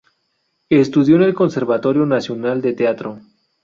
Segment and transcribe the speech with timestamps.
[0.71, 3.19] Estudió en el Conservatorio Nacional de Teatro.